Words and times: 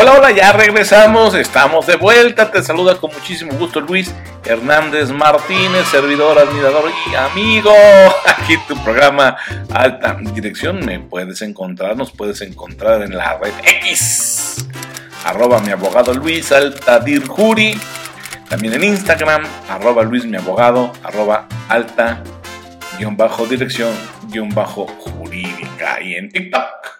Hola, 0.00 0.14
hola, 0.14 0.30
ya 0.30 0.52
regresamos, 0.52 1.34
estamos 1.34 1.86
de 1.86 1.96
vuelta. 1.96 2.50
Te 2.50 2.62
saluda 2.62 2.96
con 2.96 3.12
muchísimo 3.12 3.52
gusto 3.58 3.82
Luis 3.82 4.10
Hernández 4.46 5.10
Martínez, 5.10 5.86
servidor, 5.88 6.38
admirador 6.38 6.90
y 7.06 7.14
amigo. 7.14 7.70
Aquí 8.26 8.56
tu 8.66 8.82
programa 8.82 9.36
Alta 9.70 10.16
Dirección. 10.32 10.82
Me 10.86 11.00
puedes 11.00 11.42
encontrar, 11.42 11.98
nos 11.98 12.12
puedes 12.12 12.40
encontrar 12.40 13.02
en 13.02 13.14
la 13.14 13.36
red 13.36 13.52
X, 13.62 14.64
arroba 15.22 15.60
mi 15.60 15.70
abogado 15.70 16.14
Luis 16.14 16.50
Altadirjuri. 16.50 17.78
También 18.48 18.72
en 18.72 18.84
Instagram, 18.84 19.42
arroba 19.68 20.02
Luis 20.02 20.24
mi 20.24 20.38
abogado, 20.38 20.94
arroba 21.04 21.46
alta 21.68 22.22
guion 22.98 23.18
bajo 23.18 23.44
dirección 23.44 23.92
guion 24.28 24.48
bajo 24.48 24.86
jurídica. 24.86 26.00
Y 26.00 26.14
en 26.14 26.30
TikTok 26.30 26.99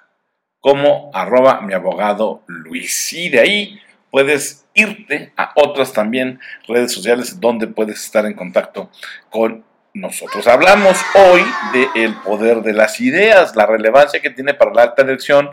como 0.61 1.11
arroba 1.15 1.61
mi 1.63 1.75
abogado 1.75 2.43
Luis. 2.47 3.13
Y 3.13 3.29
de 3.29 3.41
ahí 3.41 3.81
puedes 4.11 4.67
irte 4.75 5.33
a 5.37 5.53
otras 5.57 5.93
también 5.93 6.41
redes 6.69 6.93
sociales 6.93 7.41
donde 7.41 7.67
puedes 7.67 8.05
estar 8.05 8.27
en 8.27 8.35
contacto 8.35 8.91
con 9.31 9.65
nosotros. 9.95 10.47
Hablamos 10.47 10.97
hoy 11.15 11.43
del 11.73 12.15
poder 12.21 12.63
de 12.63 12.73
las 12.73 13.01
ideas, 13.01 13.57
la 13.57 13.67
relevancia 13.67 14.21
que 14.21 14.31
tiene 14.31 14.55
para 14.55 14.73
la 14.73 14.83
alta 14.83 15.03
dirección, 15.03 15.51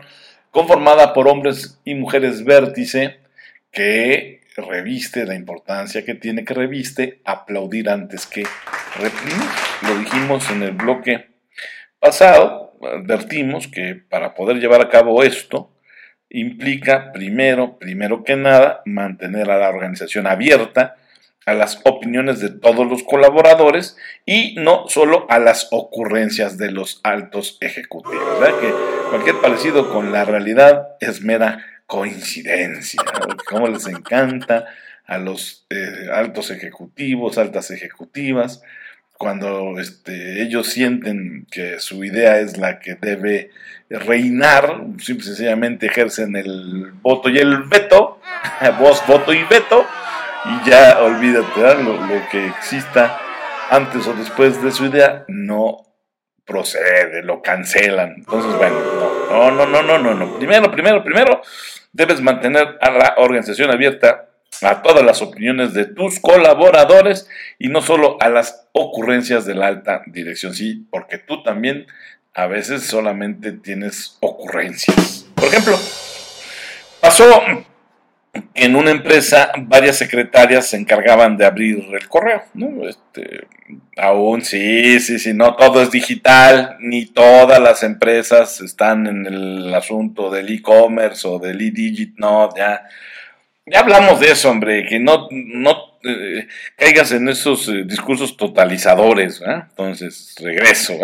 conformada 0.50 1.12
por 1.12 1.28
hombres 1.28 1.80
y 1.84 1.94
mujeres 1.94 2.44
vértice, 2.44 3.20
que 3.72 4.40
reviste 4.56 5.24
la 5.24 5.34
importancia 5.34 6.04
que 6.04 6.14
tiene 6.14 6.44
que 6.44 6.54
reviste 6.54 7.20
aplaudir 7.24 7.90
antes 7.90 8.26
que 8.26 8.44
reprimir. 8.96 9.46
Lo 9.82 9.98
dijimos 9.98 10.48
en 10.50 10.62
el 10.62 10.72
bloque 10.72 11.28
pasado, 11.98 12.67
advertimos 12.82 13.68
que 13.68 13.94
para 13.94 14.34
poder 14.34 14.58
llevar 14.58 14.80
a 14.80 14.88
cabo 14.88 15.22
esto 15.22 15.70
implica 16.30 17.12
primero, 17.12 17.78
primero 17.78 18.24
que 18.24 18.36
nada, 18.36 18.82
mantener 18.84 19.50
a 19.50 19.58
la 19.58 19.68
organización 19.68 20.26
abierta 20.26 20.96
a 21.48 21.54
las 21.54 21.80
opiniones 21.84 22.40
de 22.40 22.50
todos 22.50 22.86
los 22.86 23.02
colaboradores 23.02 23.96
y 24.26 24.54
no 24.56 24.86
solo 24.88 25.26
a 25.30 25.38
las 25.38 25.68
ocurrencias 25.70 26.58
de 26.58 26.70
los 26.70 27.00
altos 27.04 27.56
ejecutivos. 27.62 28.38
cualquier 29.08 29.36
parecido 29.40 29.90
con 29.90 30.12
la 30.12 30.26
realidad 30.26 30.88
es 31.00 31.22
mera 31.22 31.64
coincidencia. 31.86 33.00
Como 33.48 33.66
les 33.68 33.86
encanta 33.86 34.66
a 35.06 35.16
los 35.16 35.66
eh, 35.70 36.08
altos 36.12 36.50
ejecutivos, 36.50 37.38
altas 37.38 37.70
ejecutivas, 37.70 38.62
cuando 39.18 39.80
este, 39.80 40.42
ellos 40.42 40.68
sienten 40.68 41.46
que 41.50 41.80
su 41.80 42.04
idea 42.04 42.38
es 42.38 42.56
la 42.56 42.78
que 42.78 42.94
debe 42.94 43.50
reinar, 43.90 44.80
simple 44.98 45.24
y 45.24 45.26
sencillamente 45.26 45.86
ejercen 45.86 46.36
el 46.36 46.92
voto 47.02 47.28
y 47.28 47.38
el 47.38 47.64
veto, 47.64 48.20
voz, 48.78 49.04
voto 49.08 49.32
y 49.32 49.42
veto, 49.42 49.84
y 50.44 50.70
ya 50.70 51.00
olvídate, 51.02 51.82
lo, 51.82 51.94
lo, 52.06 52.28
que 52.30 52.46
exista 52.46 53.20
antes 53.70 54.06
o 54.06 54.14
después 54.14 54.62
de 54.62 54.70
su 54.70 54.86
idea 54.86 55.24
no 55.26 55.84
procede, 56.44 57.22
lo 57.24 57.42
cancelan. 57.42 58.14
Entonces, 58.18 58.54
bueno, 58.56 58.80
no, 59.30 59.50
no, 59.50 59.66
no, 59.66 59.82
no, 59.82 59.98
no, 59.98 60.14
no. 60.14 60.38
Primero, 60.38 60.70
primero, 60.70 61.02
primero, 61.02 61.42
debes 61.92 62.20
mantener 62.20 62.78
a 62.80 62.90
la 62.90 63.14
organización 63.18 63.70
abierta 63.72 64.27
a 64.62 64.82
todas 64.82 65.04
las 65.04 65.22
opiniones 65.22 65.74
de 65.74 65.84
tus 65.84 66.20
colaboradores 66.20 67.28
y 67.58 67.68
no 67.68 67.82
solo 67.82 68.16
a 68.20 68.28
las 68.28 68.68
ocurrencias 68.72 69.44
de 69.46 69.54
la 69.54 69.66
alta 69.66 70.02
dirección, 70.06 70.54
sí, 70.54 70.86
porque 70.90 71.18
tú 71.18 71.42
también 71.42 71.86
a 72.34 72.46
veces 72.46 72.84
solamente 72.84 73.52
tienes 73.52 74.16
ocurrencias. 74.20 75.26
Por 75.34 75.46
ejemplo, 75.46 75.76
pasó 77.00 77.24
en 78.54 78.76
una 78.76 78.90
empresa 78.90 79.52
varias 79.56 79.96
secretarias 79.96 80.66
se 80.66 80.76
encargaban 80.76 81.36
de 81.36 81.46
abrir 81.46 81.84
el 81.92 82.08
correo, 82.08 82.42
¿no? 82.54 82.86
Este, 82.88 83.46
aún 83.96 84.42
sí, 84.42 85.00
sí, 85.00 85.18
sí, 85.18 85.34
no 85.34 85.56
todo 85.56 85.82
es 85.82 85.90
digital, 85.90 86.76
ni 86.80 87.06
todas 87.06 87.60
las 87.60 87.82
empresas 87.82 88.60
están 88.60 89.06
en 89.06 89.26
el 89.26 89.74
asunto 89.74 90.30
del 90.30 90.52
e-commerce 90.52 91.26
o 91.26 91.38
del 91.38 91.60
e-digit, 91.60 92.14
no, 92.18 92.54
ya 92.56 92.84
ya 93.70 93.80
hablamos 93.80 94.20
de 94.20 94.30
eso, 94.32 94.50
hombre, 94.50 94.86
que 94.86 94.98
no, 94.98 95.28
no 95.30 95.88
eh, 96.04 96.46
caigas 96.76 97.10
en 97.12 97.28
esos 97.28 97.68
eh, 97.68 97.84
discursos 97.84 98.36
totalizadores. 98.36 99.42
Entonces, 99.42 100.34
regreso 100.40 100.94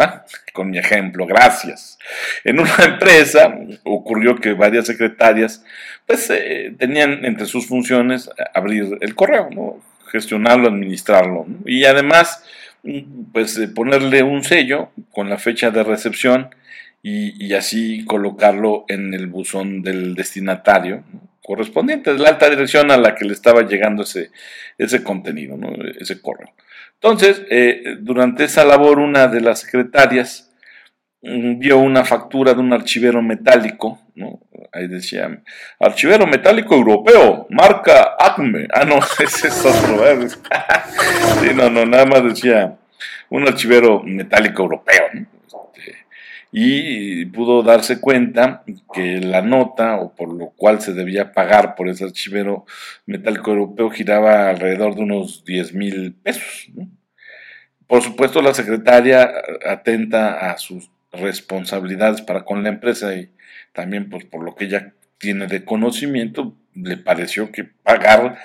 con 0.53 0.71
mi 0.71 0.79
ejemplo, 0.79 1.27
gracias. 1.27 1.99
En 2.45 2.61
una 2.61 2.77
empresa 2.85 3.55
ocurrió 3.83 4.37
que 4.37 4.53
varias 4.53 4.87
secretarias 4.87 5.65
pues 6.07 6.31
eh, 6.31 6.75
tenían 6.79 7.25
entre 7.25 7.47
sus 7.47 7.67
funciones 7.67 8.31
abrir 8.55 8.99
el 9.01 9.15
correo, 9.15 9.49
¿no? 9.51 9.81
gestionarlo, 10.11 10.69
administrarlo. 10.69 11.47
Y 11.67 11.85
además, 11.87 12.45
pues 13.33 13.59
ponerle 13.75 14.23
un 14.23 14.45
sello 14.45 14.91
con 15.11 15.29
la 15.29 15.39
fecha 15.39 15.71
de 15.71 15.83
recepción 15.83 16.55
y, 17.06 17.53
así 17.53 18.04
colocarlo 18.06 18.87
en 18.88 19.12
el 19.12 19.26
buzón 19.26 19.82
del 19.82 20.15
destinatario. 20.15 21.04
¿no? 21.12 21.34
correspondiente, 21.44 22.10
de 22.15 22.19
la 22.19 22.31
alta 22.31 22.48
dirección 22.48 22.91
a 22.91 22.97
la 22.97 23.15
que 23.15 23.26
le 23.26 23.34
estaba 23.34 23.62
llegando 23.62 24.03
ese, 24.03 24.31
ese 24.78 25.03
contenido, 25.03 25.59
ese 26.00 26.20
correo. 26.22 26.50
Entonces, 26.94 27.42
eh, 27.50 27.97
durante 28.00 28.44
esa 28.44 28.65
labor, 28.65 28.98
una 28.98 29.28
de 29.28 29.42
las 29.42 29.60
secretarias 29.60 30.50
mm, 31.20 31.59
vio 31.59 31.78
una 31.78 32.03
factura 32.03 32.54
de 32.54 32.60
un 32.60 32.72
archivero 32.72 33.21
metálico, 33.21 34.00
¿no? 34.15 34.41
ahí 34.72 34.88
decía, 34.88 35.42
archivero 35.78 36.26
metálico 36.26 36.75
europeo, 36.75 37.47
marca 37.50 38.15
Acme. 38.19 38.66
Ah, 38.72 38.86
no, 38.86 38.98
ese 39.22 39.48
es 39.48 39.65
otro. 39.66 40.03
sí, 41.42 41.50
no, 41.54 41.69
no, 41.69 41.84
nada 41.84 42.06
más 42.06 42.25
decía 42.25 42.78
un 43.28 43.47
archivero 43.47 44.03
metálico 44.03 44.62
europeo. 44.62 45.04
¿no? 45.12 45.34
Y 46.56 47.26
pudo 47.26 47.65
darse 47.65 48.00
cuenta 48.00 48.62
que 48.92 49.19
la 49.19 49.42
nota 49.42 49.97
o 49.97 50.15
por 50.15 50.32
lo 50.32 50.50
cual 50.50 50.81
se 50.81 50.92
debía 50.92 51.32
pagar 51.32 51.75
por 51.75 51.88
ese 51.88 52.04
archivero 52.04 52.65
metálico 53.06 53.50
europeo 53.50 53.91
giraba 53.91 54.50
alrededor 54.50 54.94
de 54.94 55.03
unos 55.03 55.44
10 55.44 55.75
mil 55.75 56.15
pesos. 56.15 56.70
Por 57.88 58.03
supuesto, 58.03 58.41
la 58.41 58.54
secretaria 58.54 59.32
atenta 59.66 60.53
a 60.53 60.56
sus 60.56 60.92
responsabilidades 61.10 62.22
para 62.22 62.44
con 62.44 62.62
la 62.62 62.69
empresa 62.69 63.16
y 63.16 63.31
también 63.72 64.09
pues, 64.09 64.25
por 64.25 64.44
lo 64.44 64.54
que 64.54 64.66
ella 64.66 64.94
tiene 65.19 65.48
de 65.48 65.65
conocimiento, 65.65 66.54
le 66.72 66.97
pareció 66.97 67.50
que 67.50 67.65
pagar 67.65 68.38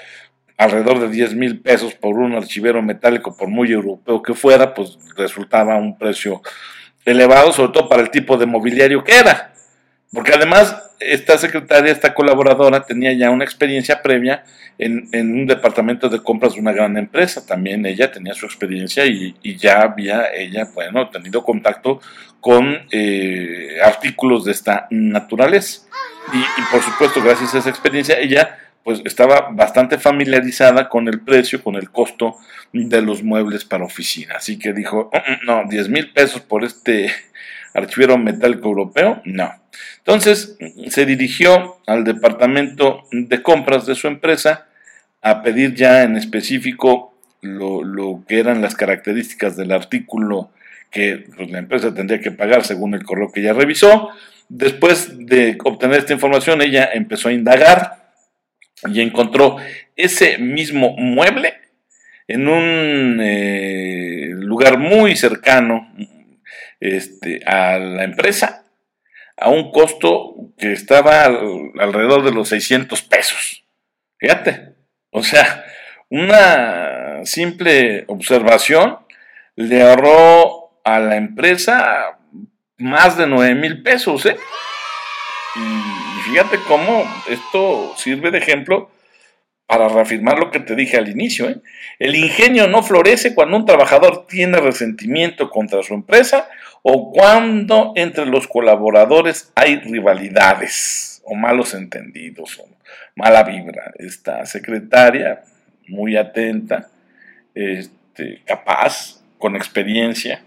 alrededor 0.57 0.99
de 0.99 1.09
10 1.09 1.35
mil 1.35 1.59
pesos 1.59 1.93
por 1.93 2.17
un 2.17 2.33
archivero 2.33 2.81
metálico, 2.81 3.37
por 3.37 3.49
muy 3.49 3.71
europeo 3.71 4.23
que 4.23 4.33
fuera, 4.33 4.73
pues 4.73 4.97
resultaba 5.15 5.77
un 5.77 5.95
precio 5.95 6.41
elevado, 7.09 7.51
sobre 7.51 7.73
todo 7.73 7.89
para 7.89 8.01
el 8.01 8.09
tipo 8.09 8.37
de 8.37 8.45
mobiliario 8.45 9.03
que 9.03 9.17
era. 9.17 9.53
Porque 10.11 10.33
además 10.33 10.75
esta 10.99 11.37
secretaria, 11.37 11.91
esta 11.91 12.13
colaboradora, 12.13 12.83
tenía 12.83 13.13
ya 13.13 13.29
una 13.29 13.43
experiencia 13.43 14.01
previa 14.01 14.43
en, 14.77 15.07
un 15.13 15.45
departamento 15.45 16.09
de 16.09 16.21
compras 16.21 16.55
de 16.55 16.61
una 16.61 16.71
gran 16.71 16.97
empresa. 16.97 17.45
También 17.45 17.85
ella 17.85 18.11
tenía 18.11 18.33
su 18.33 18.45
experiencia 18.45 19.05
y, 19.05 19.35
ya 19.57 19.81
había 19.81 20.33
ella, 20.33 20.67
bueno, 20.73 21.09
tenido 21.09 21.43
contacto 21.43 22.01
con 22.39 22.87
eh, 22.91 23.77
artículos 23.83 24.45
de 24.45 24.51
esta 24.51 24.87
naturaleza. 24.89 25.81
Y 26.33 26.61
por 26.71 26.81
supuesto, 26.81 27.21
gracias 27.23 27.55
a 27.55 27.59
esa 27.59 27.69
experiencia, 27.69 28.19
ella 28.19 28.57
pues 28.83 29.01
estaba 29.05 29.49
bastante 29.51 29.97
familiarizada 29.97 30.89
con 30.89 31.07
el 31.07 31.21
precio, 31.21 31.63
con 31.63 31.75
el 31.75 31.91
costo 31.91 32.37
de 32.73 33.01
los 33.01 33.23
muebles 33.23 33.65
para 33.65 33.85
oficina. 33.85 34.35
Así 34.37 34.57
que 34.57 34.73
dijo, 34.73 35.09
mm, 35.13 35.17
mm, 35.17 35.45
no, 35.45 35.63
10 35.69 35.89
mil 35.89 36.11
pesos 36.11 36.41
por 36.41 36.63
este 36.63 37.11
archivero 37.73 38.17
metálico 38.17 38.67
europeo, 38.67 39.21
no. 39.25 39.51
Entonces 39.97 40.57
se 40.89 41.05
dirigió 41.05 41.77
al 41.85 42.03
departamento 42.03 43.03
de 43.11 43.41
compras 43.41 43.85
de 43.85 43.95
su 43.95 44.07
empresa 44.07 44.67
a 45.21 45.43
pedir 45.43 45.75
ya 45.75 46.03
en 46.03 46.17
específico 46.17 47.13
lo, 47.41 47.83
lo 47.83 48.23
que 48.27 48.39
eran 48.39 48.61
las 48.61 48.75
características 48.75 49.55
del 49.55 49.71
artículo 49.71 50.49
que 50.91 51.27
pues, 51.35 51.51
la 51.51 51.59
empresa 51.59 51.93
tendría 51.93 52.19
que 52.19 52.31
pagar 52.31 52.65
según 52.65 52.93
el 52.93 53.03
correo 53.03 53.31
que 53.31 53.41
ella 53.41 53.53
revisó. 53.53 54.09
Después 54.47 55.27
de 55.27 55.57
obtener 55.63 55.99
esta 55.99 56.13
información, 56.13 56.61
ella 56.61 56.89
empezó 56.91 57.29
a 57.29 57.33
indagar 57.33 58.08
y 58.87 59.01
encontró 59.01 59.57
ese 59.95 60.37
mismo 60.37 60.95
mueble 60.97 61.59
en 62.27 62.47
un 62.47 63.19
eh, 63.21 64.29
lugar 64.35 64.77
muy 64.77 65.15
cercano 65.15 65.91
este, 66.79 67.41
a 67.45 67.77
la 67.79 68.03
empresa 68.03 68.63
a 69.39 69.49
un 69.49 69.71
costo 69.71 70.35
que 70.57 70.73
estaba 70.73 71.23
alrededor 71.23 72.23
de 72.23 72.31
los 72.31 72.49
600 72.49 73.01
pesos. 73.03 73.63
Fíjate, 74.17 74.75
o 75.11 75.23
sea, 75.23 75.65
una 76.09 77.25
simple 77.25 78.03
observación 78.07 78.97
le 79.55 79.81
ahorró 79.81 80.81
a 80.83 80.99
la 80.99 81.15
empresa 81.15 82.17
más 82.77 83.17
de 83.17 83.27
9 83.27 83.55
mil 83.55 83.81
pesos, 83.81 84.25
¿eh? 84.25 84.37
Y 85.55 85.98
fíjate 86.29 86.59
cómo 86.67 87.03
esto 87.27 87.93
sirve 87.97 88.29
de 88.29 88.37
ejemplo 88.37 88.91
para 89.65 89.87
reafirmar 89.87 90.37
lo 90.37 90.51
que 90.51 90.59
te 90.59 90.75
dije 90.75 90.97
al 90.97 91.09
inicio. 91.09 91.49
¿eh? 91.49 91.57
El 91.97 92.15
ingenio 92.15 92.67
no 92.67 92.83
florece 92.83 93.33
cuando 93.33 93.57
un 93.57 93.65
trabajador 93.65 94.27
tiene 94.27 94.59
resentimiento 94.59 95.49
contra 95.49 95.81
su 95.81 95.93
empresa 95.95 96.47
o 96.83 97.11
cuando 97.11 97.93
entre 97.95 98.25
los 98.25 98.47
colaboradores 98.47 99.51
hay 99.55 99.77
rivalidades 99.77 101.21
o 101.25 101.33
malos 101.33 101.73
entendidos 101.73 102.59
o 102.59 102.67
mala 103.15 103.43
vibra. 103.43 103.91
Esta 103.97 104.45
secretaria, 104.45 105.41
muy 105.87 106.15
atenta, 106.15 106.89
este, 107.55 108.41
capaz, 108.45 109.21
con 109.39 109.55
experiencia, 109.55 110.43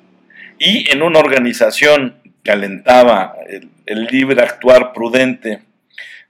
y 0.59 0.91
en 0.93 1.03
una 1.03 1.19
organización 1.19 2.17
que 2.45 2.53
alentaba 2.53 3.37
el, 3.49 3.69
el 3.87 4.07
libre 4.07 4.43
actuar 4.43 4.93
prudente 4.93 5.61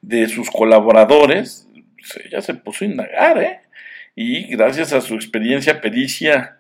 de 0.02 0.28
sus 0.28 0.50
colaboradores, 0.50 1.68
ella 2.24 2.42
se 2.42 2.54
puso 2.54 2.84
a 2.84 2.88
indagar, 2.88 3.42
¿eh? 3.42 3.60
Y 4.14 4.48
gracias 4.48 4.92
a 4.92 5.00
su 5.00 5.14
experiencia, 5.14 5.80
pericia 5.80 6.58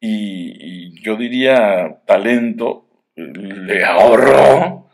y, 0.00 1.00
yo 1.02 1.16
diría 1.16 2.00
talento, 2.06 2.86
le 3.14 3.84
ahorró 3.84 4.88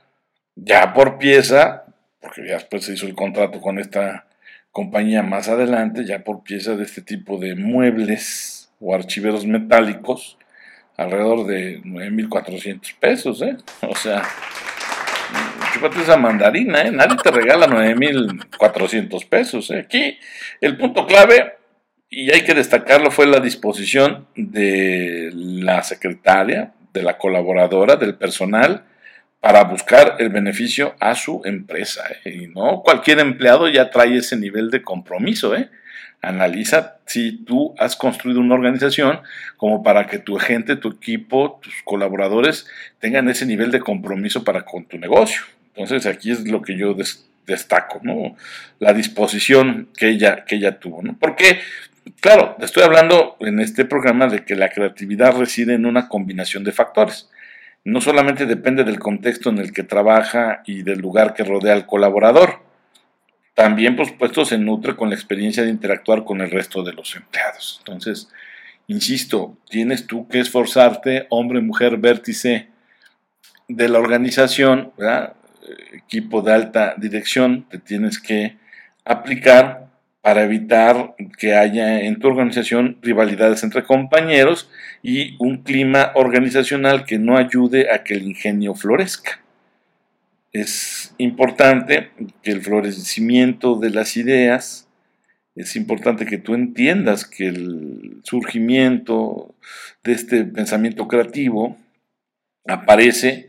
ya 0.55 0.93
por 0.93 1.19
pieza, 1.19 1.85
porque 2.21 2.47
ya 2.47 2.55
después 2.55 2.85
se 2.85 2.93
hizo 2.93 3.07
el 3.07 3.15
contrato 3.15 3.61
con 3.61 3.79
esta 3.79 4.27
compañía 4.71 5.23
más 5.23 5.49
adelante, 5.49 6.05
ya 6.05 6.25
por 6.25 6.43
pieza 6.43 6.77
de 6.77 6.85
este 6.85 7.03
tipo 7.03 7.39
de 7.39 7.55
muebles 7.55 8.71
o 8.81 8.95
archiveros 8.95 9.47
metálicos, 9.47 10.39
alrededor 10.97 11.47
de 11.47 11.81
9.400 11.83 12.95
pesos, 12.99 13.43
¿eh? 13.43 13.57
O 13.89 13.95
sea, 13.97 14.23
chúpate 15.73 16.01
esa 16.01 16.17
mandarina, 16.17 16.83
¿eh? 16.83 16.91
Nadie 16.91 17.17
te 17.23 17.31
regala 17.31 17.67
9.400 17.67 19.29
pesos. 19.29 19.71
¿eh? 19.71 19.81
Aquí 19.81 20.19
el 20.61 20.77
punto 20.77 21.07
clave, 21.07 21.57
y 22.11 22.33
hay 22.33 22.43
que 22.43 22.55
destacarlo, 22.55 23.11
fue 23.11 23.27
la 23.27 23.41
disposición 23.41 24.27
de 24.35 25.31
la 25.35 25.83
secretaria, 25.83 26.73
de 26.93 27.03
la 27.03 27.19
colaboradora, 27.19 27.97
del 27.97 28.15
personal, 28.15 28.85
para 29.41 29.65
buscar 29.65 30.17
el 30.19 30.31
beneficio 30.31 30.95
a 31.01 31.15
su 31.15 31.43
empresa. 31.45 32.03
¿eh? 32.25 32.31
Y 32.43 32.47
no 32.49 32.83
cualquier 32.83 33.21
empleado 33.21 33.69
ya 33.69 33.91
trae 33.91 34.17
ese 34.17 34.37
nivel 34.37 34.71
de 34.71 34.83
compromiso. 34.83 35.55
¿eh? 35.55 35.71
Analiza 36.21 36.97
si 37.07 37.45
tú 37.45 37.75
has 37.79 37.95
construido 37.95 38.41
una 38.41 38.55
organización 38.55 39.21
como 39.57 39.83
para 39.83 40.07
que 40.07 40.19
tu 40.19 40.37
gente, 40.37 40.77
tu 40.77 40.89
equipo, 40.89 41.61
tus 41.63 41.75
colaboradores 41.85 42.67
tengan 42.99 43.29
ese 43.29 43.47
nivel 43.47 43.71
de 43.71 43.81
compromiso 43.81 44.43
para 44.43 44.65
con 44.65 44.85
tu 44.87 44.99
negocio. 44.99 45.43
Entonces 45.79 46.07
aquí 46.07 46.33
es 46.33 46.47
lo 46.49 46.61
que 46.63 46.77
yo 46.77 46.97
destaco, 47.47 48.01
¿no? 48.03 48.37
La 48.79 48.93
disposición 48.93 49.89
que 49.97 50.09
ella, 50.09 50.45
que 50.45 50.57
ella 50.57 50.79
tuvo, 50.81 51.03
¿no? 51.03 51.17
Porque, 51.19 51.61
claro, 52.21 52.57
estoy 52.61 52.83
hablando 52.83 53.37
en 53.41 53.61
este 53.61 53.85
programa 53.85 54.27
de 54.27 54.45
que 54.45 54.57
la 54.57 54.71
creatividad 54.71 55.37
reside 55.37 55.75
en 55.75 55.87
una 55.87 56.09
combinación 56.09 56.65
de 56.65 56.73
factores. 56.73 57.31
No 57.85 58.01
solamente 58.01 58.45
depende 58.45 58.83
del 58.83 58.99
contexto 58.99 59.51
en 59.51 59.59
el 59.59 59.73
que 59.73 59.85
trabaja 59.85 60.63
y 60.67 60.83
del 60.83 60.99
lugar 60.99 61.35
que 61.35 61.45
rodea 61.45 61.75
al 61.75 61.87
colaborador, 61.87 62.61
también, 63.55 63.97
por 63.97 64.07
supuesto, 64.07 64.45
se 64.45 64.59
nutre 64.59 64.95
con 64.95 65.09
la 65.09 65.17
experiencia 65.17 65.65
de 65.65 65.71
interactuar 65.71 66.25
con 66.25 66.41
el 66.41 66.51
resto 66.51 66.85
de 66.85 66.93
los 66.93 67.17
empleados. 67.17 67.77
Entonces, 67.81 68.29
insisto, 68.87 69.57
tienes 69.69 70.07
tú 70.07 70.29
que 70.29 70.39
esforzarte, 70.39 71.27
hombre, 71.31 71.61
mujer, 71.61 71.97
vértice 71.97 72.69
de 73.67 73.89
la 73.89 73.99
organización, 73.99 74.93
¿verdad? 74.97 75.35
Equipo 75.93 76.43
de 76.43 76.53
alta 76.53 76.95
dirección 76.97 77.67
te 77.69 77.79
tienes 77.79 78.19
que 78.19 78.57
aplicar 79.05 79.89
para 80.21 80.43
evitar 80.43 81.15
que 81.39 81.55
haya 81.55 82.01
en 82.03 82.19
tu 82.19 82.29
organización 82.29 82.99
rivalidades 83.01 83.63
entre 83.63 83.85
compañeros 83.85 84.69
y 85.03 85.37
un 85.39 85.63
clima 85.63 86.13
organizacional 86.15 87.05
que 87.05 87.19
no 87.19 87.39
ayude 87.39 87.91
a 87.91 88.05
que 88.05 88.15
el 88.15 88.25
ingenio 88.25 88.75
florezca. 88.75 89.41
Es 90.53 91.15
importante 91.19 92.11
que 92.43 92.51
el 92.51 92.63
florecimiento 92.63 93.77
de 93.77 93.91
las 93.91 94.17
ideas, 94.17 94.89
es 95.55 95.77
importante 95.77 96.27
que 96.27 96.39
tú 96.39 96.55
entiendas 96.55 97.25
que 97.25 97.49
el 97.49 98.21
surgimiento 98.23 99.55
de 100.05 100.13
este 100.13 100.45
pensamiento 100.45 101.09
creativo 101.09 101.77
aparece 102.67 103.49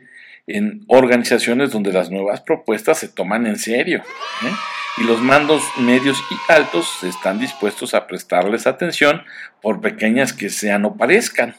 en 0.57 0.83
organizaciones 0.87 1.71
donde 1.71 1.93
las 1.93 2.09
nuevas 2.09 2.41
propuestas 2.41 2.97
se 2.97 3.07
toman 3.07 3.45
en 3.45 3.57
serio 3.57 4.03
¿eh? 4.43 4.51
y 4.97 5.03
los 5.03 5.21
mandos 5.21 5.63
medios 5.77 6.17
y 6.31 6.51
altos 6.51 7.03
están 7.03 7.39
dispuestos 7.39 7.93
a 7.93 8.07
prestarles 8.07 8.67
atención 8.67 9.23
por 9.61 9.81
pequeñas 9.81 10.33
que 10.33 10.49
sean 10.49 10.85
o 10.85 10.95
parezcan. 10.95 11.55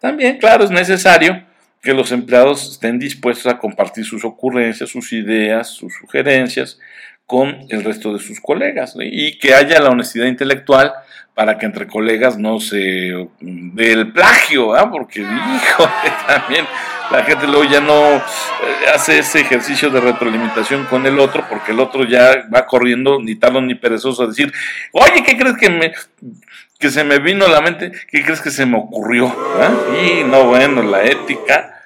También, 0.00 0.38
claro, 0.38 0.64
es 0.64 0.70
necesario 0.70 1.42
que 1.80 1.94
los 1.94 2.12
empleados 2.12 2.72
estén 2.72 2.98
dispuestos 2.98 3.52
a 3.52 3.58
compartir 3.58 4.04
sus 4.04 4.24
ocurrencias, 4.24 4.90
sus 4.90 5.12
ideas, 5.12 5.68
sus 5.68 5.94
sugerencias 5.94 6.78
con 7.26 7.66
el 7.68 7.84
resto 7.84 8.12
de 8.12 8.20
sus 8.20 8.40
colegas 8.40 8.94
y 8.98 9.38
que 9.38 9.54
haya 9.54 9.80
la 9.80 9.90
honestidad 9.90 10.26
intelectual 10.26 10.92
para 11.34 11.58
que 11.58 11.66
entre 11.66 11.86
colegas 11.86 12.38
no 12.38 12.60
se 12.60 13.28
dé 13.40 13.92
el 13.92 14.12
plagio, 14.12 14.74
¿ah? 14.74 14.90
porque 14.90 15.20
hijo, 15.20 15.88
también 16.26 16.64
la 17.10 17.22
gente 17.24 17.46
luego 17.46 17.64
ya 17.64 17.80
no 17.80 18.16
eh, 18.16 18.20
hace 18.94 19.18
ese 19.18 19.40
ejercicio 19.40 19.90
de 19.90 20.00
retroalimentación 20.00 20.84
con 20.84 21.06
el 21.06 21.18
otro, 21.18 21.44
porque 21.48 21.72
el 21.72 21.80
otro 21.80 22.04
ya 22.04 22.46
va 22.52 22.66
corriendo, 22.66 23.20
ni 23.20 23.34
tardo 23.34 23.60
ni 23.60 23.74
perezoso, 23.74 24.22
a 24.22 24.26
decir, 24.28 24.52
oye, 24.92 25.22
¿qué 25.24 25.36
crees 25.36 25.56
que 25.56 25.70
me 25.70 25.92
que 26.78 26.90
se 26.90 27.04
me 27.04 27.18
vino 27.18 27.46
a 27.46 27.48
la 27.48 27.60
mente? 27.60 27.92
¿Qué 28.10 28.22
crees 28.24 28.40
que 28.40 28.50
se 28.50 28.66
me 28.66 28.76
ocurrió? 28.76 29.34
¿Ah? 29.60 29.70
Y 30.02 30.24
no, 30.24 30.44
bueno, 30.44 30.82
la 30.82 31.04
ética 31.04 31.82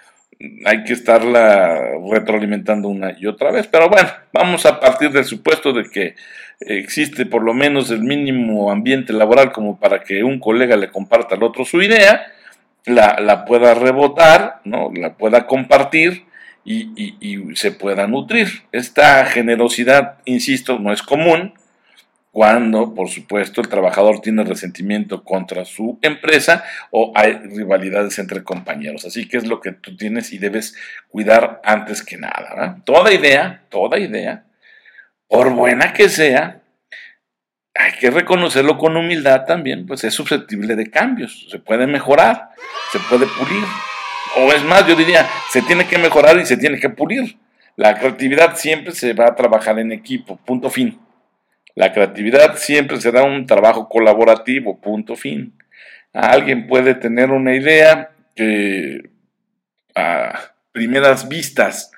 hay 0.65 0.85
que 0.85 0.93
estarla 0.93 1.79
retroalimentando 2.11 2.88
una 2.88 3.15
y 3.19 3.26
otra 3.26 3.50
vez. 3.50 3.67
Pero 3.67 3.88
bueno, 3.88 4.09
vamos 4.32 4.67
a 4.67 4.81
partir 4.81 5.11
del 5.11 5.25
supuesto 5.25 5.73
de 5.73 5.85
que 5.91 6.15
existe 6.61 7.26
por 7.26 7.43
lo 7.43 7.55
menos 7.55 7.91
el 7.91 8.03
mínimo 8.03 8.70
ambiente 8.70 9.12
laboral 9.12 9.53
como 9.53 9.79
para 9.79 10.00
que 10.00 10.25
un 10.25 10.41
colega 10.41 10.76
le 10.76 10.91
comparta 10.91 11.35
al 11.37 11.43
otro 11.43 11.65
su 11.65 11.81
idea 11.81 12.26
la, 12.88 13.44
pueda 13.44 13.75
rebotar, 13.75 14.61
¿no? 14.64 14.90
la 14.94 15.14
pueda 15.14 15.46
compartir 15.46 16.26
y, 16.64 17.55
se 17.55 17.73
pueda 17.73 18.06
nutrir. 18.06 18.62
Esta 18.73 19.24
generosidad, 19.24 20.19
insisto, 20.24 20.79
no 20.79 20.93
es 20.93 21.03
común 21.03 21.55
cuando, 22.31 22.94
por 22.94 23.08
supuesto, 23.08 23.60
el 23.60 23.69
trabajador 23.69 24.20
tiene 24.20 24.44
resentimiento 24.44 25.24
contra 25.24 25.65
su 25.65 25.98
empresa 26.03 26.65
o 26.91 27.12
hay 27.15 27.32
rivalidades 27.32 28.19
entre 28.19 28.44
compañeros. 28.44 29.05
Así 29.05 29.27
que 29.27 29.39
es 29.39 29.46
lo 29.46 29.60
que 29.60 29.72
tú 29.72 29.96
tienes 29.96 30.32
y 30.32 30.39
debes 30.39 30.77
cuidar 31.08 31.60
antes 31.65 32.05
que 32.05 32.17
nada. 32.17 32.81
Toda 32.84 33.12
idea, 33.12 33.62
toda 33.70 33.98
idea, 33.98 34.44
por 35.27 35.53
buena 35.55 35.93
que 35.93 36.08
sea, 36.08 36.60
hay 37.79 37.93
que 37.93 38.11
reconocerlo 38.11 38.77
con 38.77 38.97
humildad 38.97 39.44
también, 39.44 39.87
pues 39.87 40.03
es 40.03 40.13
susceptible 40.13 40.75
de 40.75 40.91
cambios, 40.91 41.47
se 41.49 41.61
puede 41.61 41.87
mejorar, 41.87 42.51
se 42.91 42.99
puede 42.99 43.27
pulir. 43.27 43.65
O 44.37 44.53
es 44.53 44.65
más, 44.65 44.85
yo 44.87 44.97
diría, 44.97 45.27
se 45.51 45.63
tiene 45.63 45.87
que 45.87 45.97
mejorar 45.97 46.37
y 46.39 46.44
se 46.44 46.56
tiene 46.56 46.81
que 46.81 46.91
pulir. 46.91 47.37
La 47.77 47.97
creatividad 47.97 48.56
siempre 48.56 48.93
se 48.93 49.13
va 49.13 49.27
a 49.27 49.37
trabajar 49.37 49.79
en 49.79 49.93
equipo, 49.93 50.37
punto 50.44 50.70
fin. 50.70 50.99
La 51.77 51.93
creatividad 51.93 52.56
siempre 52.56 53.01
será 53.01 53.23
un 53.23 53.47
trabajo 53.47 53.89
colaborativo, 53.89 54.81
punto 54.81 55.15
fin. 55.15 55.55
Alguien 56.13 56.67
puede 56.67 56.97
tener 56.97 57.31
una 57.31 57.55
idea 57.55 58.11
que 58.35 59.08
a 59.94 60.37
primeras 60.73 61.29
vistas 61.29 61.93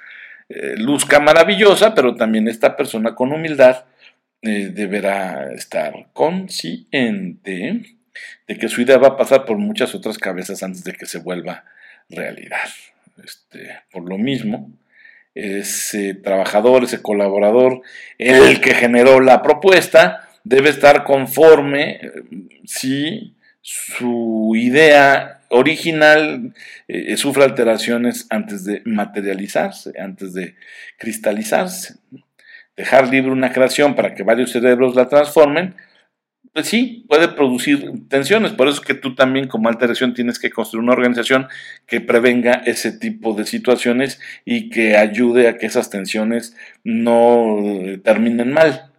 eh, 0.51 0.75
luzca 0.77 1.21
maravillosa, 1.21 1.95
pero 1.95 2.15
también 2.15 2.49
esta 2.49 2.77
persona 2.77 3.15
con 3.15 3.33
humildad 3.33 3.85
eh, 4.43 4.71
deberá 4.73 5.53
estar 5.53 6.07
consciente 6.15 7.83
de 8.49 8.57
que 8.57 8.69
su 8.69 8.81
idea 8.81 8.97
va 8.97 9.09
a 9.09 9.17
pasar 9.19 9.45
por 9.45 9.59
muchas 9.59 9.95
otras 9.95 10.17
cabezas 10.17 10.63
antes 10.63 10.83
de 10.83 10.95
que 10.95 11.05
se 11.05 11.19
vuelva 11.19 11.65
realidad. 12.09 12.69
Este, 13.23 13.81
por 13.93 14.09
lo 14.09 14.17
mismo, 14.17 14.73
ese 15.35 16.15
trabajador, 16.15 16.85
ese 16.85 17.03
colaborador, 17.03 17.83
el 18.17 18.63
que 18.63 18.75
generó 18.75 19.21
la 19.21 19.43
propuesta, 19.43 20.29
debe 20.43 20.71
estar 20.71 21.05
conforme 21.05 21.97
eh, 21.97 22.11
si 22.65 23.35
su 23.61 24.53
idea 24.57 25.43
original 25.51 26.55
eh, 26.89 27.17
sufre 27.19 27.45
alteraciones 27.45 28.27
antes 28.31 28.65
de 28.65 28.81
materializarse, 28.87 29.93
antes 30.01 30.33
de 30.33 30.55
cristalizarse 30.97 31.97
dejar 32.77 33.09
libre 33.09 33.33
una 33.33 33.53
creación 33.53 33.95
para 33.95 34.15
que 34.15 34.23
varios 34.23 34.53
cerebros 34.53 34.95
la 34.95 35.09
transformen, 35.09 35.75
pues 36.53 36.67
sí, 36.67 37.05
puede 37.09 37.29
producir 37.29 38.09
tensiones. 38.09 38.53
Por 38.53 38.67
eso 38.67 38.81
es 38.81 38.87
que 38.87 38.95
tú 38.95 39.15
también 39.15 39.47
como 39.47 39.69
alta 39.69 39.87
dirección 39.87 40.15
tienes 40.15 40.39
que 40.39 40.51
construir 40.51 40.83
una 40.83 40.95
organización 40.95 41.49
que 41.87 42.01
prevenga 42.01 42.63
ese 42.67 42.93
tipo 42.93 43.35
de 43.35 43.45
situaciones 43.45 44.21
y 44.45 44.69
que 44.71 44.97
ayude 44.97 45.49
a 45.49 45.59
que 45.59 45.67
esas 45.67 45.91
tensiones 45.91 46.57
no 46.83 47.59
terminen 48.03 48.53
mal. 48.53 48.91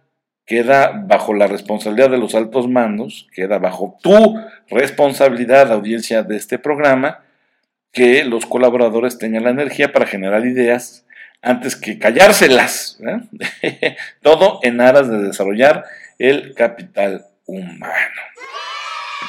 Queda 0.46 1.04
bajo 1.06 1.34
la 1.34 1.46
responsabilidad 1.46 2.10
de 2.10 2.18
los 2.18 2.34
altos 2.34 2.68
mandos, 2.68 3.28
queda 3.34 3.58
bajo 3.58 3.98
tu 4.02 4.38
responsabilidad, 4.70 5.70
audiencia 5.70 6.22
de 6.22 6.36
este 6.36 6.58
programa, 6.58 7.20
que 7.92 8.24
los 8.24 8.46
colaboradores 8.46 9.18
tengan 9.18 9.44
la 9.44 9.50
energía 9.50 9.92
para 9.92 10.06
generar 10.06 10.46
ideas 10.46 11.06
antes 11.42 11.76
que 11.76 11.98
callárselas. 11.98 12.98
Todo 14.22 14.60
en 14.62 14.80
aras 14.80 15.08
de 15.08 15.18
desarrollar 15.18 15.84
el 16.18 16.54
capital 16.54 17.26
humano. 17.46 18.22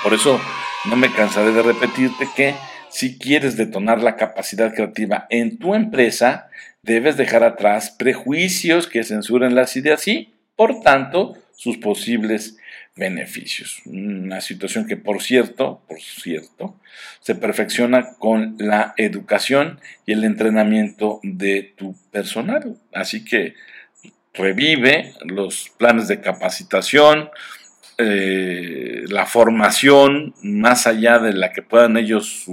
Por 0.04 0.14
eso 0.14 0.40
no 0.86 0.96
me 0.96 1.12
cansaré 1.12 1.52
de 1.52 1.64
repetirte 1.64 2.30
que 2.36 2.56
si 2.90 3.18
quieres 3.18 3.58
detonar 3.58 4.02
la 4.02 4.16
capacidad 4.16 4.74
creativa 4.74 5.26
en 5.30 5.58
tu 5.58 5.74
empresa, 5.74 6.50
debes 6.84 7.18
dejar 7.18 7.44
atrás 7.44 7.90
prejuicios 7.90 8.88
que 8.88 9.04
censuren 9.04 9.56
las 9.56 9.76
ideas 9.76 10.08
y, 10.08 10.34
por 10.56 10.82
tanto, 10.82 11.36
sus 11.56 11.78
posibles 11.78 12.58
beneficios. 12.96 13.82
Una 13.86 14.42
situación 14.42 14.86
que, 14.86 14.98
por 14.98 15.22
cierto, 15.22 15.82
por 15.88 16.00
cierto, 16.00 16.80
se 17.20 17.36
perfecciona 17.36 18.14
con 18.20 18.56
la 18.60 18.94
educación 18.98 19.80
y 20.06 20.14
el 20.14 20.24
entrenamiento 20.24 21.20
de 21.24 21.74
tu 21.76 21.96
personal. 22.12 22.78
Así 22.94 23.26
que 23.26 23.56
revive 24.34 25.14
los 25.26 25.72
planes 25.78 26.08
de 26.08 26.22
capacitación, 26.22 27.30
eh, 27.98 29.04
la 29.08 29.26
formación 29.26 30.34
más 30.44 30.88
allá 30.88 31.20
de 31.20 31.34
la 31.34 31.52
que 31.52 31.62
puedan 31.62 31.98
ellos 31.98 32.46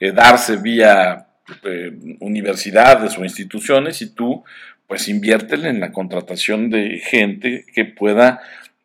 eh, 0.00 0.12
darse 0.12 0.56
vía 0.56 1.28
eh, 1.64 1.92
universidades 2.20 3.16
o 3.16 3.24
instituciones 3.24 4.02
y 4.02 4.10
tú 4.14 4.44
pues 4.86 5.08
inviértele 5.08 5.68
en 5.68 5.80
la 5.80 5.92
contratación 5.92 6.70
de 6.70 7.00
gente 7.04 7.66
que 7.74 7.84
pueda 7.84 8.40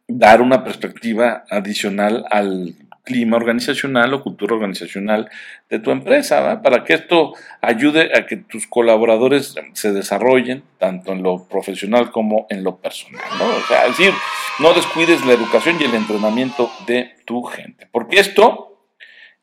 dar 0.07 0.41
una 0.41 0.63
perspectiva 0.63 1.45
adicional 1.49 2.25
al 2.29 2.75
clima 3.03 3.35
organizacional 3.35 4.13
o 4.13 4.23
cultura 4.23 4.55
organizacional 4.55 5.29
de 5.69 5.79
tu 5.79 5.91
empresa, 5.91 6.61
para 6.61 6.83
que 6.83 6.93
esto 6.93 7.33
ayude 7.61 8.17
a 8.17 8.25
que 8.25 8.37
tus 8.37 8.65
colaboradores 8.65 9.55
se 9.73 9.91
desarrollen 9.91 10.63
tanto 10.79 11.11
en 11.11 11.21
lo 11.21 11.45
profesional 11.45 12.11
como 12.11 12.47
en 12.49 12.63
lo 12.63 12.77
personal. 12.77 13.23
¿no? 13.37 13.45
O 13.45 13.67
sea, 13.67 13.87
es 13.87 13.97
decir, 13.97 14.13
no 14.59 14.73
descuides 14.73 15.25
la 15.25 15.33
educación 15.33 15.77
y 15.79 15.83
el 15.83 15.95
entrenamiento 15.95 16.71
de 16.87 17.15
tu 17.25 17.43
gente, 17.43 17.87
porque 17.91 18.19
esto, 18.19 18.79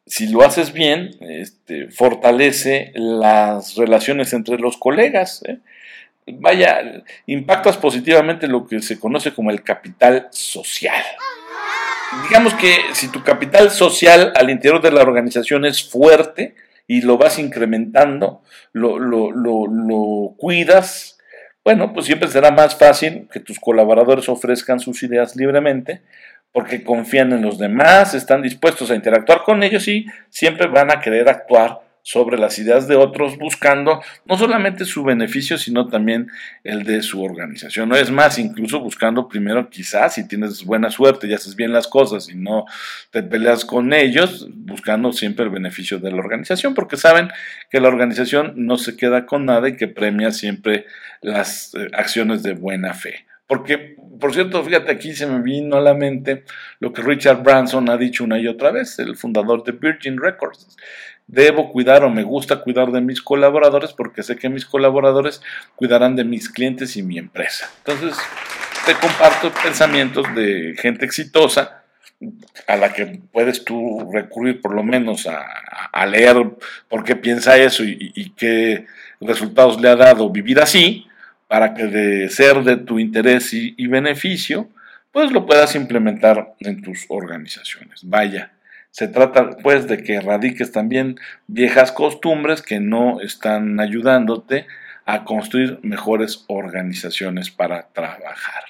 si 0.06 0.28
lo 0.28 0.42
haces 0.42 0.72
bien, 0.72 1.10
este, 1.20 1.88
fortalece 1.90 2.92
las 2.94 3.76
relaciones 3.76 4.32
entre 4.32 4.58
los 4.58 4.78
colegas. 4.78 5.42
¿eh? 5.46 5.58
Vaya, 6.26 7.02
impactas 7.26 7.76
positivamente 7.76 8.46
lo 8.46 8.66
que 8.66 8.80
se 8.82 8.98
conoce 8.98 9.32
como 9.32 9.50
el 9.50 9.62
capital 9.62 10.28
social. 10.30 11.02
Digamos 12.28 12.54
que 12.54 12.76
si 12.92 13.08
tu 13.08 13.22
capital 13.22 13.70
social 13.70 14.32
al 14.34 14.50
interior 14.50 14.82
de 14.82 14.90
la 14.90 15.02
organización 15.02 15.64
es 15.64 15.88
fuerte 15.88 16.54
y 16.86 17.02
lo 17.02 17.18
vas 17.18 17.38
incrementando, 17.38 18.42
lo, 18.72 18.98
lo, 18.98 20.34
cuidas, 20.36 21.18
bueno, 21.64 21.92
pues 21.92 22.06
siempre 22.06 22.28
será 22.28 22.50
más 22.50 22.76
fácil 22.76 23.28
que 23.32 23.40
tus 23.40 23.60
colaboradores 23.60 24.28
ofrezcan 24.28 24.80
sus 24.80 25.02
ideas 25.02 25.36
libremente 25.36 26.02
porque 26.52 26.82
confían 26.82 27.32
en 27.32 27.42
los 27.42 27.58
demás, 27.58 28.14
están 28.14 28.42
dispuestos 28.42 28.90
a 28.90 28.96
interactuar 28.96 29.44
con 29.44 29.62
ellos 29.62 29.86
y 29.86 30.06
siempre 30.30 30.66
van 30.66 30.90
a 30.90 31.00
querer 31.00 31.28
actuar 31.28 31.80
sobre 32.02 32.38
las 32.38 32.58
ideas 32.58 32.88
de 32.88 32.96
otros, 32.96 33.38
buscando 33.38 34.02
no 34.26 34.36
solamente 34.36 34.84
su 34.84 35.04
beneficio, 35.04 35.58
sino 35.58 35.88
también 35.88 36.30
el 36.64 36.84
de 36.84 37.02
su 37.02 37.22
organización. 37.22 37.88
No 37.88 37.96
es 37.96 38.10
más, 38.10 38.38
incluso 38.38 38.80
buscando 38.80 39.28
primero, 39.28 39.68
quizás, 39.70 40.14
si 40.14 40.26
tienes 40.26 40.64
buena 40.64 40.90
suerte 40.90 41.26
y 41.26 41.34
haces 41.34 41.56
bien 41.56 41.72
las 41.72 41.88
cosas 41.88 42.28
y 42.28 42.36
no 42.36 42.64
te 43.10 43.22
peleas 43.22 43.64
con 43.64 43.92
ellos, 43.92 44.48
buscando 44.54 45.12
siempre 45.12 45.44
el 45.44 45.50
beneficio 45.50 45.98
de 45.98 46.10
la 46.10 46.18
organización, 46.18 46.74
porque 46.74 46.96
saben 46.96 47.28
que 47.70 47.80
la 47.80 47.88
organización 47.88 48.54
no 48.56 48.78
se 48.78 48.96
queda 48.96 49.26
con 49.26 49.46
nada 49.46 49.68
y 49.68 49.76
que 49.76 49.88
premia 49.88 50.32
siempre 50.32 50.86
las 51.20 51.74
eh, 51.74 51.88
acciones 51.92 52.42
de 52.42 52.54
buena 52.54 52.94
fe. 52.94 53.26
Porque, 53.46 53.96
por 54.20 54.32
cierto, 54.32 54.62
fíjate, 54.62 54.92
aquí 54.92 55.12
se 55.12 55.26
me 55.26 55.42
vino 55.42 55.76
a 55.76 55.80
la 55.80 55.92
mente 55.92 56.44
lo 56.78 56.92
que 56.92 57.02
Richard 57.02 57.42
Branson 57.42 57.90
ha 57.90 57.96
dicho 57.96 58.22
una 58.22 58.38
y 58.38 58.46
otra 58.46 58.70
vez, 58.70 59.00
el 59.00 59.16
fundador 59.16 59.64
de 59.64 59.72
Virgin 59.72 60.20
Records 60.20 60.76
debo 61.30 61.70
cuidar 61.70 62.02
o 62.02 62.10
me 62.10 62.24
gusta 62.24 62.60
cuidar 62.60 62.90
de 62.90 63.00
mis 63.00 63.22
colaboradores 63.22 63.92
porque 63.92 64.22
sé 64.22 64.36
que 64.36 64.48
mis 64.48 64.66
colaboradores 64.66 65.40
cuidarán 65.76 66.16
de 66.16 66.24
mis 66.24 66.48
clientes 66.48 66.96
y 66.96 67.02
mi 67.02 67.18
empresa. 67.18 67.70
Entonces, 67.78 68.18
te 68.84 68.94
comparto 68.94 69.52
pensamientos 69.62 70.26
de 70.34 70.74
gente 70.76 71.04
exitosa 71.04 71.84
a 72.66 72.76
la 72.76 72.92
que 72.92 73.20
puedes 73.32 73.64
tú 73.64 74.10
recurrir 74.12 74.60
por 74.60 74.74
lo 74.74 74.82
menos 74.82 75.26
a, 75.26 76.06
leer 76.06 76.36
por 76.88 77.04
qué 77.04 77.14
piensa 77.14 77.56
eso 77.56 77.84
y, 77.84 78.32
qué 78.36 78.86
resultados 79.20 79.80
le 79.80 79.88
ha 79.88 79.96
dado 79.96 80.30
vivir 80.30 80.60
así, 80.60 81.06
para 81.46 81.74
que 81.74 81.84
de 81.84 82.28
ser 82.28 82.62
de 82.64 82.76
tu 82.76 82.98
interés 82.98 83.52
y, 83.52 83.74
y 83.76 83.86
beneficio, 83.86 84.68
pues 85.12 85.30
lo 85.30 85.46
puedas 85.46 85.74
implementar 85.74 86.54
en 86.60 86.82
tus 86.82 87.06
organizaciones. 87.08 88.00
Vaya, 88.04 88.52
se 88.90 89.08
trata 89.08 89.50
pues 89.62 89.86
de 89.86 90.02
que 90.02 90.14
erradiques 90.14 90.72
también 90.72 91.18
viejas 91.46 91.92
costumbres 91.92 92.62
que 92.62 92.80
no 92.80 93.20
están 93.20 93.78
ayudándote 93.80 94.66
a 95.06 95.24
construir 95.24 95.78
mejores 95.82 96.44
organizaciones 96.48 97.50
para 97.50 97.88
trabajar. 97.92 98.64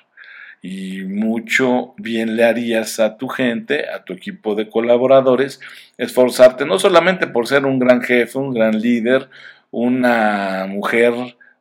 Y 0.63 1.05
mucho 1.05 1.95
bien 1.97 2.37
le 2.37 2.45
harías 2.45 3.01
a 3.01 3.17
tu 3.17 3.29
gente, 3.29 3.89
a 3.89 4.05
tu 4.05 4.13
equipo 4.13 4.55
de 4.55 4.69
colaboradores, 4.69 5.59
esforzarte 5.97 6.67
no 6.67 6.79
solamente 6.79 7.27
por 7.27 7.47
ser 7.47 7.65
un 7.65 7.79
gran 7.79 8.03
jefe, 8.03 8.39
un 8.39 8.53
gran 8.53 8.79
líder, 8.79 9.31
una 9.71 10.67
mujer 10.69 11.15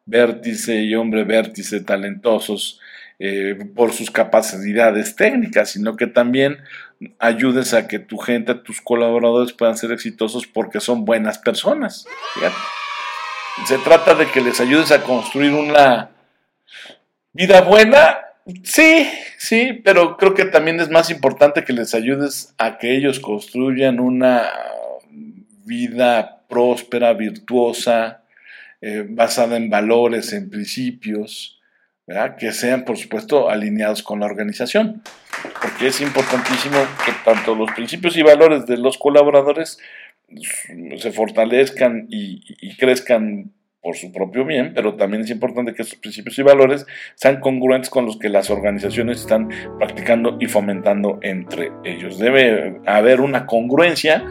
vértice 0.06 0.82
y 0.82 0.96
hombre 0.96 1.24
vértice 1.24 1.82
talentosos 1.82 2.82
eh, 3.20 3.58
por 3.76 3.94
sus 3.94 4.12
capacidades 4.12 5.16
técnicas, 5.16 5.72
sino 5.72 5.96
que 5.96 6.08
también 6.08 6.58
ayudes 7.18 7.74
a 7.74 7.88
que 7.88 8.00
tu 8.00 8.18
gente, 8.18 8.56
tus 8.56 8.82
colaboradores 8.82 9.54
puedan 9.54 9.78
ser 9.78 9.92
exitosos 9.92 10.48
porque 10.48 10.80
son 10.80 11.06
buenas 11.06 11.38
personas. 11.38 12.06
Se 13.66 13.78
trata 13.78 14.16
de 14.16 14.28
que 14.28 14.42
les 14.42 14.60
ayudes 14.60 14.92
a 14.92 15.04
construir 15.04 15.54
una 15.54 16.12
vida 17.34 17.62
buena. 17.62 18.20
Sí, 18.64 19.08
sí, 19.38 19.82
pero 19.84 20.18
creo 20.18 20.34
que 20.34 20.46
también 20.46 20.80
es 20.80 20.90
más 20.90 21.10
importante 21.10 21.64
que 21.64 21.74
les 21.74 21.94
ayudes 21.94 22.54
a 22.58 22.78
que 22.78 22.96
ellos 22.96 23.20
construyan 23.20 24.00
una 24.00 24.50
vida 25.66 26.42
próspera, 26.50 27.14
virtuosa, 27.14 28.24
eh, 28.82 29.06
basada 29.08 29.56
en 29.56 29.70
valores, 29.70 30.34
en 30.34 30.50
principios, 30.50 31.59
que 32.38 32.52
sean, 32.52 32.86
por 32.86 32.98
supuesto, 32.98 33.50
alineados 33.50 34.04
con 34.04 34.20
la 34.20 34.26
organización, 34.26 35.02
porque 35.62 35.88
es 35.88 36.02
importantísimo 36.02 36.78
que 37.06 37.12
tanto 37.24 37.56
los 37.56 37.72
principios 37.72 38.18
y 38.18 38.24
valores 38.24 38.66
de 38.66 38.78
los 38.78 38.98
colaboradores 38.98 39.80
se 40.98 41.12
fortalezcan 41.12 42.08
y 42.10 42.76
crezcan 42.78 43.52
por 43.82 43.96
su 43.96 44.12
propio 44.12 44.46
bien, 44.46 44.74
pero 44.74 44.96
también 44.96 45.24
es 45.24 45.30
importante 45.30 45.74
que 45.74 45.84
estos 45.84 46.00
principios 46.00 46.38
y 46.38 46.44
valores 46.44 46.86
sean 47.16 47.40
congruentes 47.40 47.90
con 47.90 48.06
los 48.06 48.18
que 48.18 48.28
las 48.30 48.50
organizaciones 48.50 49.22
están 49.22 49.50
practicando 49.78 50.38
y 50.40 50.48
fomentando 50.48 51.20
entre 51.22 51.72
ellos. 51.86 52.20
Debe 52.20 52.78
haber 52.86 53.22
una 53.22 53.46
congruencia 53.46 54.26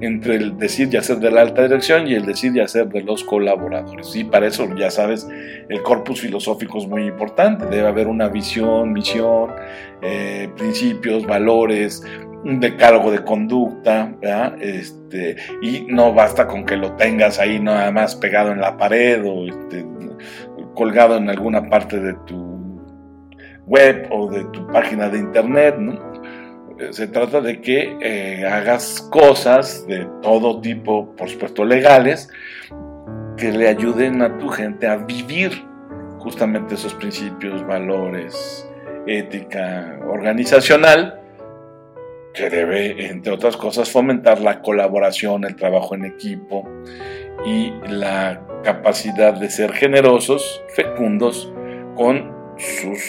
entre 0.00 0.36
el 0.36 0.58
decir 0.58 0.88
y 0.92 0.96
hacer 0.96 1.18
de 1.18 1.30
la 1.30 1.42
alta 1.42 1.62
dirección 1.62 2.06
y 2.06 2.14
el 2.14 2.26
decir 2.26 2.54
y 2.56 2.60
hacer 2.60 2.88
de 2.88 3.02
los 3.02 3.24
colaboradores. 3.24 4.14
Y 4.16 4.24
para 4.24 4.46
eso, 4.46 4.68
ya 4.76 4.90
sabes, 4.90 5.28
el 5.68 5.82
corpus 5.82 6.20
filosófico 6.20 6.78
es 6.78 6.86
muy 6.86 7.06
importante. 7.06 7.66
Debe 7.66 7.88
haber 7.88 8.06
una 8.06 8.28
visión, 8.28 8.92
misión, 8.92 9.50
eh, 10.02 10.48
principios, 10.56 11.26
valores, 11.26 12.02
un 12.44 12.60
decálogo 12.60 13.10
de 13.10 13.22
conducta, 13.22 14.14
Este, 14.60 15.36
y 15.62 15.86
no 15.88 16.14
basta 16.14 16.46
con 16.46 16.64
que 16.64 16.76
lo 16.76 16.92
tengas 16.92 17.38
ahí 17.38 17.60
nada 17.60 17.90
más 17.90 18.16
pegado 18.16 18.52
en 18.52 18.60
la 18.60 18.76
pared 18.76 19.22
o 19.24 19.46
este, 19.46 19.84
colgado 20.74 21.16
en 21.16 21.28
alguna 21.28 21.68
parte 21.68 22.00
de 22.00 22.14
tu 22.26 22.60
web 23.66 24.08
o 24.10 24.30
de 24.30 24.44
tu 24.44 24.66
página 24.68 25.08
de 25.08 25.18
internet, 25.18 25.76
Se 26.90 27.06
trata 27.06 27.40
de 27.40 27.60
que 27.60 27.96
eh, 28.00 28.46
hagas 28.46 29.02
cosas 29.10 29.86
de 29.86 30.06
todo 30.22 30.60
tipo, 30.60 31.14
por 31.14 31.28
supuesto 31.28 31.64
legales, 31.64 32.30
que 33.36 33.52
le 33.52 33.68
ayuden 33.68 34.22
a 34.22 34.38
tu 34.38 34.48
gente 34.48 34.86
a 34.86 34.96
vivir 34.96 35.50
justamente 36.18 36.74
esos 36.74 36.94
principios, 36.94 37.66
valores, 37.66 38.68
ética 39.06 39.98
organizacional, 40.08 41.20
que 42.34 42.48
debe, 42.48 43.06
entre 43.06 43.32
otras 43.32 43.56
cosas, 43.56 43.90
fomentar 43.90 44.40
la 44.40 44.62
colaboración, 44.62 45.44
el 45.44 45.56
trabajo 45.56 45.94
en 45.94 46.04
equipo 46.04 46.68
y 47.44 47.72
la 47.88 48.42
capacidad 48.62 49.34
de 49.34 49.50
ser 49.50 49.72
generosos, 49.72 50.62
fecundos 50.74 51.52
con 51.96 52.34
sus 52.56 53.00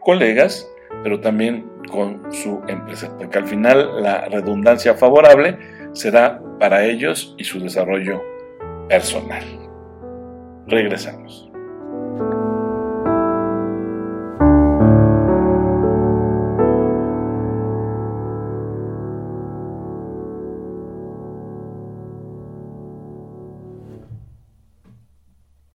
colegas, 0.00 0.68
pero 1.02 1.20
también 1.20 1.66
con 1.90 2.32
su 2.32 2.60
empresa, 2.68 3.16
porque 3.16 3.38
al 3.38 3.46
final 3.46 4.02
la 4.02 4.26
redundancia 4.26 4.94
favorable 4.94 5.58
será 5.92 6.40
para 6.58 6.84
ellos 6.84 7.34
y 7.38 7.44
su 7.44 7.60
desarrollo 7.60 8.22
personal. 8.88 9.44
Regresamos. 10.66 11.45